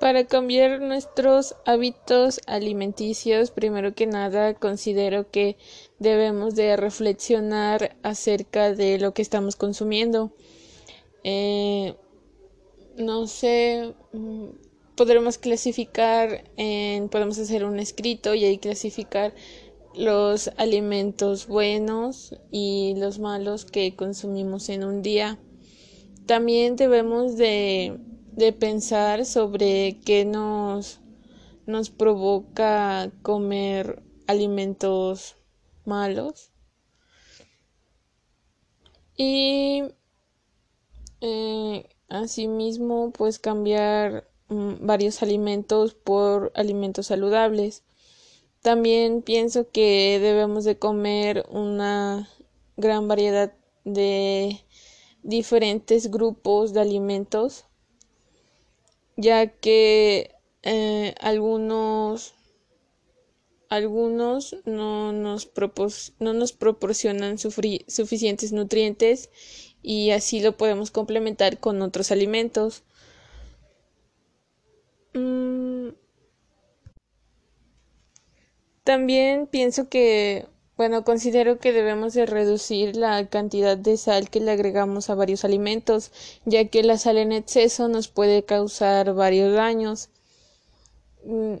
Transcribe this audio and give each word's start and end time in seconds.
Para 0.00 0.26
cambiar 0.26 0.80
nuestros 0.80 1.56
hábitos 1.66 2.40
alimenticios, 2.46 3.50
primero 3.50 3.94
que 3.94 4.06
nada 4.06 4.54
considero 4.54 5.28
que 5.28 5.56
debemos 5.98 6.54
de 6.54 6.76
reflexionar 6.76 7.96
acerca 8.04 8.72
de 8.74 8.98
lo 9.00 9.12
que 9.12 9.22
estamos 9.22 9.56
consumiendo. 9.56 10.30
Eh, 11.24 11.96
no 12.96 13.26
sé, 13.26 13.92
mm, 14.12 14.46
podremos 14.94 15.36
clasificar, 15.36 16.44
en, 16.56 17.08
podemos 17.08 17.36
hacer 17.38 17.64
un 17.64 17.80
escrito 17.80 18.34
y 18.34 18.44
ahí 18.44 18.58
clasificar 18.58 19.34
los 19.96 20.48
alimentos 20.58 21.48
buenos 21.48 22.36
y 22.52 22.94
los 22.98 23.18
malos 23.18 23.64
que 23.64 23.96
consumimos 23.96 24.68
en 24.68 24.84
un 24.84 25.02
día. 25.02 25.38
También 26.26 26.76
debemos 26.76 27.36
de 27.36 27.98
de 28.38 28.52
pensar 28.52 29.26
sobre 29.26 29.98
qué 30.04 30.24
nos, 30.24 31.00
nos 31.66 31.90
provoca 31.90 33.10
comer 33.22 34.00
alimentos 34.28 35.34
malos. 35.84 36.52
Y 39.16 39.82
eh, 41.20 41.88
asimismo, 42.08 43.10
pues 43.10 43.40
cambiar 43.40 44.30
mm, 44.48 44.86
varios 44.86 45.20
alimentos 45.24 45.94
por 45.94 46.52
alimentos 46.54 47.06
saludables. 47.06 47.82
También 48.62 49.22
pienso 49.22 49.68
que 49.68 50.20
debemos 50.22 50.62
de 50.62 50.78
comer 50.78 51.44
una 51.50 52.28
gran 52.76 53.08
variedad 53.08 53.52
de 53.84 54.60
diferentes 55.24 56.08
grupos 56.12 56.72
de 56.72 56.82
alimentos 56.82 57.64
ya 59.18 59.48
que 59.48 60.30
eh, 60.62 61.14
algunos 61.20 62.34
algunos 63.68 64.56
no 64.64 65.12
nos, 65.12 65.50
no 66.18 66.32
nos 66.32 66.52
proporcionan 66.54 67.36
suficientes 67.38 68.52
nutrientes 68.52 69.28
y 69.82 70.10
así 70.12 70.40
lo 70.40 70.56
podemos 70.56 70.90
complementar 70.90 71.58
con 71.60 71.82
otros 71.82 72.10
alimentos. 72.10 72.82
Mm. 75.12 75.88
También 78.84 79.46
pienso 79.46 79.90
que 79.90 80.46
bueno, 80.78 81.04
considero 81.04 81.58
que 81.58 81.72
debemos 81.72 82.14
de 82.14 82.24
reducir 82.24 82.96
la 82.96 83.26
cantidad 83.28 83.76
de 83.76 83.96
sal 83.96 84.30
que 84.30 84.38
le 84.40 84.52
agregamos 84.52 85.10
a 85.10 85.16
varios 85.16 85.44
alimentos, 85.44 86.12
ya 86.44 86.68
que 86.68 86.84
la 86.84 86.98
sal 86.98 87.18
en 87.18 87.32
exceso 87.32 87.88
nos 87.88 88.06
puede 88.08 88.44
causar 88.44 89.12
varios 89.14 89.52
daños, 89.54 90.10
mm, 91.24 91.56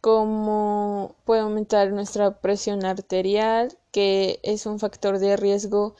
como 0.00 1.16
puede 1.24 1.40
aumentar 1.42 1.90
nuestra 1.92 2.40
presión 2.40 2.84
arterial, 2.84 3.76
que 3.90 4.38
es 4.44 4.66
un 4.66 4.78
factor 4.78 5.18
de 5.18 5.36
riesgo 5.36 5.96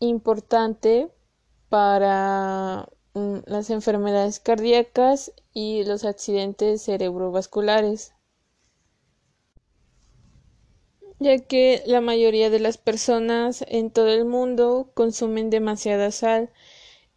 importante 0.00 1.10
para 1.68 2.88
mm, 3.14 3.38
las 3.46 3.70
enfermedades 3.70 4.40
cardíacas 4.40 5.32
y 5.52 5.84
los 5.84 6.04
accidentes 6.04 6.82
cerebrovasculares 6.82 8.14
ya 11.18 11.38
que 11.38 11.82
la 11.86 12.00
mayoría 12.00 12.50
de 12.50 12.60
las 12.60 12.78
personas 12.78 13.64
en 13.68 13.90
todo 13.90 14.08
el 14.08 14.24
mundo 14.24 14.90
consumen 14.94 15.50
demasiada 15.50 16.10
sal. 16.10 16.50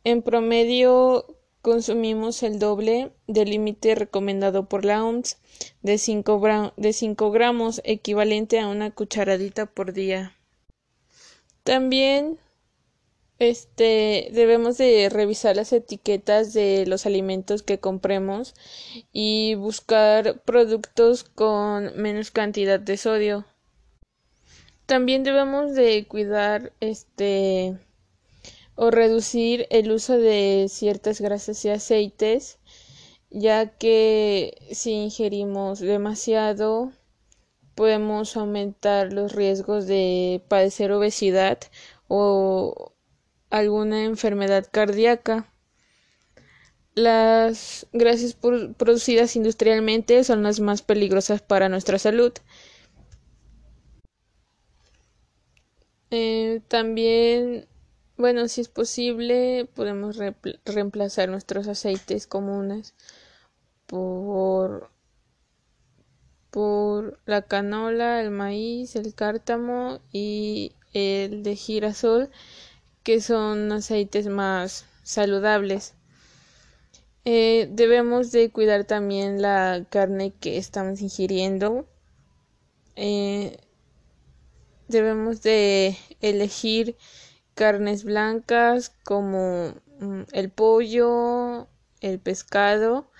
En 0.03 0.21
promedio 0.21 1.25
consumimos 1.61 2.43
el 2.43 2.59
doble 2.59 3.11
del 3.27 3.49
límite 3.49 3.95
recomendado 3.95 4.69
por 4.69 4.85
la 4.85 5.03
OMS 5.03 5.37
de 5.81 5.97
5, 5.97 6.71
de 6.77 7.15
gramos, 7.31 7.81
equivalente 7.83 8.59
a 8.59 8.69
una 8.69 8.91
cucharadita 8.91 9.65
por 9.65 9.93
día. 9.93 10.33
También 11.63 12.39
este 13.39 14.29
debemos 14.31 14.77
de 14.77 15.09
revisar 15.09 15.57
las 15.57 15.73
etiquetas 15.73 16.53
de 16.53 16.85
los 16.87 17.05
alimentos 17.05 17.61
que 17.61 17.79
compremos 17.79 18.55
y 19.11 19.55
buscar 19.55 20.41
productos 20.43 21.23
con 21.23 21.95
menos 22.01 22.31
cantidad 22.31 22.79
de 22.79 22.97
sodio. 22.97 23.45
También 24.87 25.23
debemos 25.23 25.75
de 25.75 26.07
cuidar 26.07 26.71
este 26.79 27.77
o 28.75 28.89
reducir 28.89 29.67
el 29.69 29.91
uso 29.91 30.17
de 30.17 30.67
ciertas 30.69 31.19
grasas 31.19 31.63
y 31.65 31.69
aceites, 31.69 32.57
ya 33.29 33.77
que 33.77 34.57
si 34.71 34.91
ingerimos 34.93 35.79
demasiado 35.81 36.93
podemos 37.75 38.37
aumentar 38.37 39.11
los 39.11 39.33
riesgos 39.33 39.87
de 39.87 40.41
padecer 40.47 40.93
obesidad 40.93 41.59
o 42.07 42.93
alguna 43.49 44.05
enfermedad 44.05 44.65
cardíaca. 44.71 45.51
Las 46.95 47.87
grasas 47.91 48.35
producidas 48.35 49.35
industrialmente 49.35 50.23
son 50.23 50.43
las 50.43 50.61
más 50.61 50.81
peligrosas 50.81 51.41
para 51.41 51.67
nuestra 51.67 51.99
salud. 51.99 52.31
Eh, 56.11 56.61
también, 56.67 57.67
bueno, 58.17 58.47
si 58.47 58.61
es 58.61 58.69
posible, 58.69 59.69
podemos 59.73 60.17
reemplazar 60.65 61.29
nuestros 61.29 61.67
aceites 61.67 62.27
comunes 62.27 62.93
por, 63.85 64.89
por 66.51 67.19
la 67.25 67.41
canola, 67.43 68.21
el 68.21 68.31
maíz, 68.31 68.95
el 68.95 69.13
cártamo 69.13 69.99
y 70.11 70.73
el 70.93 71.43
de 71.43 71.55
girasol, 71.55 72.29
que 73.03 73.21
son 73.21 73.71
aceites 73.71 74.27
más 74.27 74.85
saludables. 75.03 75.93
Eh, 77.25 77.67
debemos 77.71 78.31
de 78.31 78.49
cuidar 78.51 78.85
también 78.85 79.41
la 79.41 79.85
carne 79.89 80.31
que 80.39 80.57
estamos 80.57 81.01
ingiriendo. 81.01 81.85
Eh, 82.95 83.57
debemos 84.87 85.41
de 85.41 85.97
elegir 86.21 86.95
carnes 87.55 88.03
blancas 88.03 88.91
como 89.03 89.73
mm, 89.99 90.21
el 90.31 90.49
pollo, 90.49 91.67
el 92.01 92.19
pescado, 92.19 93.11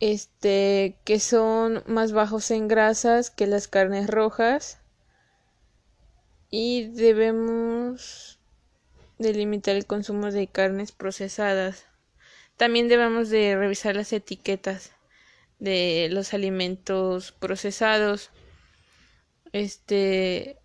este 0.00 0.98
que 1.04 1.20
son 1.20 1.82
más 1.86 2.12
bajos 2.12 2.50
en 2.50 2.68
grasas 2.68 3.30
que 3.30 3.46
las 3.46 3.68
carnes 3.68 4.06
rojas 4.08 4.78
y 6.50 6.88
debemos 6.88 8.38
delimitar 9.18 9.76
el 9.76 9.86
consumo 9.86 10.30
de 10.30 10.46
carnes 10.46 10.92
procesadas. 10.92 11.86
También 12.56 12.88
debemos 12.88 13.28
de 13.30 13.56
revisar 13.56 13.96
las 13.96 14.12
etiquetas 14.12 14.92
de 15.58 16.08
los 16.10 16.34
alimentos 16.34 17.32
procesados 17.32 18.30
este 19.56 20.58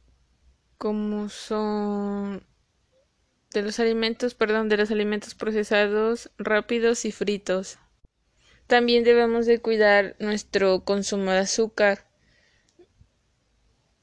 como 0.77 1.29
son 1.29 2.45
de 3.53 3.61
los 3.61 3.79
alimentos, 3.79 4.33
perdón, 4.33 4.69
de 4.69 4.77
los 4.77 4.91
alimentos 4.91 5.35
procesados 5.35 6.31
rápidos 6.37 7.05
y 7.05 7.11
fritos. 7.11 7.79
También 8.67 9.03
debemos 9.03 9.45
de 9.45 9.59
cuidar 9.61 10.15
nuestro 10.19 10.83
consumo 10.83 11.31
de 11.31 11.39
azúcar, 11.39 12.07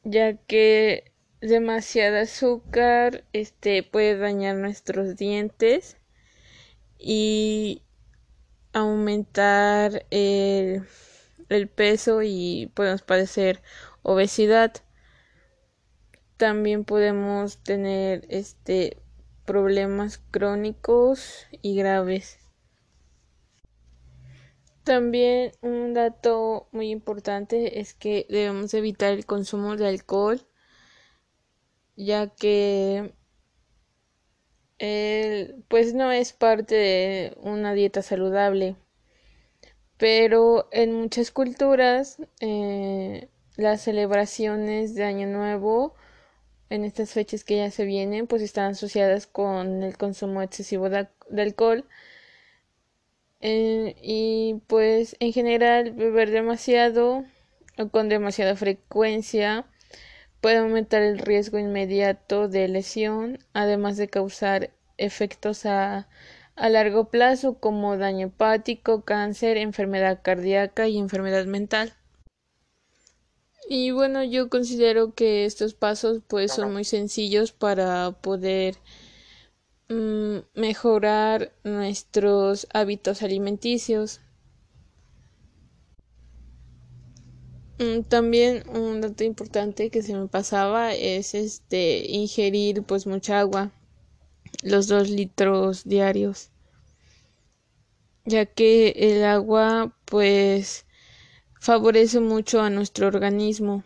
ya 0.04 0.36
que 0.36 1.12
demasiado 1.40 2.18
azúcar 2.18 3.24
este 3.32 3.82
puede 3.82 4.18
dañar 4.18 4.56
nuestros 4.56 5.16
dientes 5.16 5.96
y 6.98 7.82
aumentar 8.72 10.06
el, 10.10 10.84
el 11.48 11.68
peso 11.68 12.22
y 12.22 12.70
podemos 12.74 13.02
padecer 13.02 13.62
obesidad. 14.08 14.72
También 16.38 16.84
podemos 16.84 17.58
tener 17.58 18.26
este 18.30 18.96
problemas 19.44 20.18
crónicos 20.30 21.46
y 21.62 21.76
graves. 21.76 22.38
También 24.84 25.52
un 25.60 25.92
dato 25.92 26.68
muy 26.72 26.90
importante 26.90 27.80
es 27.80 27.92
que 27.92 28.26
debemos 28.30 28.72
evitar 28.72 29.12
el 29.12 29.26
consumo 29.26 29.76
de 29.76 29.88
alcohol, 29.88 30.40
ya 31.96 32.28
que 32.28 33.12
pues 35.68 35.92
no 35.92 36.12
es 36.12 36.32
parte 36.32 36.74
de 36.76 37.36
una 37.42 37.74
dieta 37.74 38.00
saludable. 38.00 38.76
Pero 39.98 40.68
en 40.72 40.94
muchas 40.94 41.30
culturas 41.30 42.18
eh, 42.40 43.28
las 43.58 43.82
celebraciones 43.82 44.94
de 44.94 45.04
Año 45.04 45.26
Nuevo 45.26 45.94
en 46.70 46.84
estas 46.84 47.12
fechas 47.12 47.44
que 47.44 47.56
ya 47.58 47.70
se 47.70 47.84
vienen 47.84 48.26
pues 48.28 48.42
están 48.42 48.72
asociadas 48.72 49.26
con 49.26 49.82
el 49.82 49.96
consumo 49.98 50.42
excesivo 50.42 50.88
de, 50.90 51.08
alcohol 51.36 51.84
Eh, 53.40 53.96
y 54.02 54.62
pues 54.68 55.16
en 55.20 55.32
general 55.32 55.92
beber 55.92 56.30
demasiado 56.30 57.24
o 57.78 57.88
con 57.90 58.08
demasiada 58.08 58.56
frecuencia 58.56 59.64
puede 60.40 60.58
aumentar 60.58 61.02
el 61.02 61.18
riesgo 61.18 61.58
inmediato 61.58 62.48
de 62.48 62.68
lesión, 62.68 63.38
además 63.54 63.96
de 63.98 64.08
causar 64.08 64.70
efectos 64.98 65.66
a, 65.66 66.08
a 66.56 66.68
largo 66.70 67.10
plazo 67.10 67.58
como 67.60 67.96
daño 67.98 68.28
hepático, 68.28 69.04
cáncer, 69.04 69.56
enfermedad 69.58 70.20
cardíaca 70.22 70.88
y 70.88 70.98
enfermedad 70.98 71.46
mental. 71.46 71.97
Y 73.66 73.90
bueno, 73.90 74.22
yo 74.24 74.48
considero 74.48 75.14
que 75.14 75.44
estos 75.44 75.74
pasos 75.74 76.20
pues 76.26 76.52
son 76.52 76.72
muy 76.72 76.84
sencillos 76.84 77.52
para 77.52 78.12
poder 78.12 78.76
mm, 79.88 80.38
mejorar 80.54 81.52
nuestros 81.64 82.66
hábitos 82.72 83.22
alimenticios. 83.22 84.20
Mm, 87.78 88.02
también 88.02 88.64
un 88.70 89.00
dato 89.00 89.22
importante 89.24 89.90
que 89.90 90.02
se 90.02 90.14
me 90.14 90.26
pasaba 90.26 90.94
es 90.94 91.34
este 91.34 92.04
ingerir 92.08 92.82
pues 92.82 93.06
mucha 93.06 93.38
agua, 93.38 93.70
los 94.62 94.88
dos 94.88 95.10
litros 95.10 95.84
diarios, 95.84 96.50
ya 98.24 98.46
que 98.46 98.90
el 98.96 99.24
agua 99.24 99.96
pues 100.06 100.86
favorece 101.60 102.20
mucho 102.20 102.60
a 102.60 102.70
nuestro 102.70 103.06
organismo. 103.06 103.84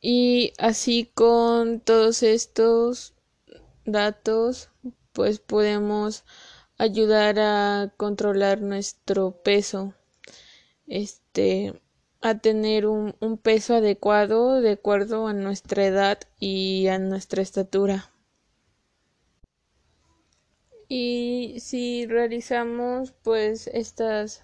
Y 0.00 0.52
así 0.58 1.10
con 1.14 1.80
todos 1.80 2.22
estos 2.22 3.14
datos, 3.84 4.70
pues 5.12 5.38
podemos 5.38 6.24
ayudar 6.78 7.38
a 7.38 7.92
controlar 7.96 8.60
nuestro 8.60 9.42
peso, 9.42 9.94
este, 10.88 11.80
a 12.20 12.38
tener 12.38 12.86
un, 12.86 13.14
un 13.20 13.38
peso 13.38 13.74
adecuado 13.76 14.60
de 14.60 14.72
acuerdo 14.72 15.28
a 15.28 15.32
nuestra 15.32 15.86
edad 15.86 16.18
y 16.40 16.88
a 16.88 16.98
nuestra 16.98 17.42
estatura. 17.42 18.10
Y 20.88 21.56
si 21.60 22.06
realizamos 22.06 23.12
pues 23.22 23.66
estas 23.68 24.42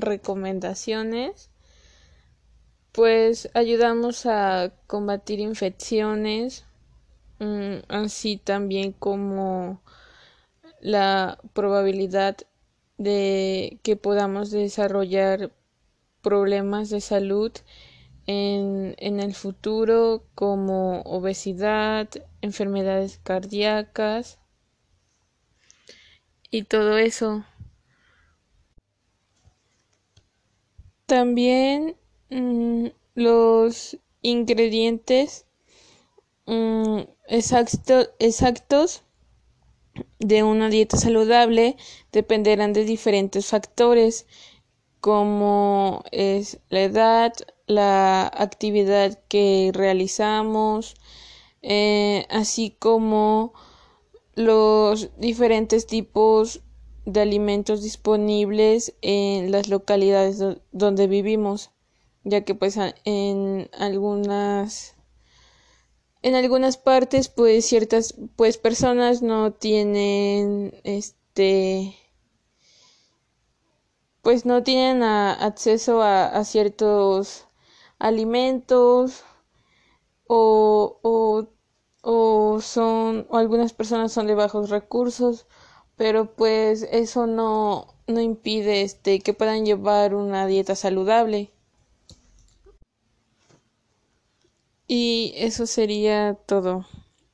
recomendaciones, 0.00 1.50
pues 2.92 3.48
ayudamos 3.54 4.26
a 4.26 4.72
combatir 4.86 5.40
infecciones, 5.40 6.64
mm, 7.38 7.76
así 7.88 8.36
también 8.38 8.92
como 8.92 9.80
la 10.80 11.38
probabilidad 11.52 12.36
de 12.98 13.78
que 13.82 13.96
podamos 13.96 14.50
desarrollar 14.50 15.52
problemas 16.22 16.90
de 16.90 17.00
salud 17.00 17.52
en, 18.26 18.94
en 18.98 19.20
el 19.20 19.34
futuro 19.34 20.24
como 20.34 21.00
obesidad, 21.02 22.08
enfermedades 22.42 23.20
cardíacas 23.22 24.38
y 26.50 26.64
todo 26.64 26.98
eso. 26.98 27.44
También 31.08 31.96
mm, 32.28 32.88
los 33.14 33.96
ingredientes 34.20 35.46
mm, 36.44 36.98
exactos 37.28 39.02
de 40.18 40.42
una 40.42 40.68
dieta 40.68 40.98
saludable 40.98 41.78
dependerán 42.12 42.74
de 42.74 42.84
diferentes 42.84 43.46
factores 43.46 44.26
como 45.00 46.04
es 46.12 46.60
la 46.68 46.82
edad, 46.82 47.32
la 47.66 48.26
actividad 48.26 49.18
que 49.28 49.70
realizamos, 49.72 50.94
eh, 51.62 52.26
así 52.28 52.76
como 52.78 53.54
los 54.34 55.08
diferentes 55.16 55.86
tipos 55.86 56.60
de 57.08 57.22
alimentos 57.22 57.82
disponibles 57.82 58.94
en 59.00 59.50
las 59.50 59.68
localidades 59.68 60.42
donde 60.72 61.06
vivimos, 61.06 61.70
ya 62.22 62.44
que 62.44 62.54
pues 62.54 62.78
en 63.06 63.70
algunas 63.72 64.94
en 66.20 66.34
algunas 66.34 66.76
partes 66.76 67.30
pues 67.30 67.64
ciertas 67.64 68.14
pues 68.36 68.58
personas 68.58 69.22
no 69.22 69.52
tienen 69.54 70.78
este 70.84 71.96
pues 74.20 74.44
no 74.44 74.62
tienen 74.62 75.02
acceso 75.02 76.02
a, 76.02 76.44
ciertos 76.44 77.46
alimentos 77.98 79.24
o, 80.26 80.98
o, 82.02 82.60
son 82.60 83.26
o 83.30 83.36
algunas 83.38 83.72
personas 83.72 84.12
son 84.12 84.26
de 84.26 84.34
bajos 84.34 84.68
recursos 84.68 85.46
pero 85.98 86.32
pues 86.34 86.88
eso 86.90 87.26
no, 87.26 87.94
no 88.06 88.20
impide 88.22 88.80
este 88.82 89.20
que 89.20 89.34
puedan 89.34 89.66
llevar 89.66 90.14
una 90.14 90.46
dieta 90.46 90.74
saludable. 90.74 91.50
Y 94.88 95.34
eso 95.36 95.66
sería 95.68 96.34
todo. 96.46 96.84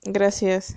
Gracias. 0.02 0.76